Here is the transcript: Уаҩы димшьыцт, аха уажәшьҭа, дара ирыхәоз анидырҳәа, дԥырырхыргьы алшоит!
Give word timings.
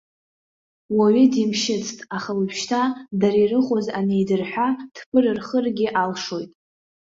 Уаҩы 0.97 1.25
димшьыцт, 1.33 1.97
аха 2.17 2.31
уажәшьҭа, 2.37 2.81
дара 3.19 3.37
ирыхәоз 3.43 3.87
анидырҳәа, 3.99 4.67
дԥырырхыргьы 4.95 5.87
алшоит! 6.01 6.51